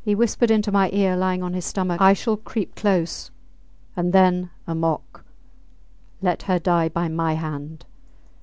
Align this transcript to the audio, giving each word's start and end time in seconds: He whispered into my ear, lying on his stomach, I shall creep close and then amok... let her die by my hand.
He 0.00 0.14
whispered 0.14 0.50
into 0.50 0.72
my 0.72 0.88
ear, 0.94 1.14
lying 1.14 1.42
on 1.42 1.52
his 1.52 1.66
stomach, 1.66 2.00
I 2.00 2.14
shall 2.14 2.38
creep 2.38 2.74
close 2.74 3.30
and 3.94 4.14
then 4.14 4.48
amok... 4.66 5.26
let 6.22 6.44
her 6.44 6.58
die 6.58 6.88
by 6.88 7.08
my 7.08 7.34
hand. 7.34 7.84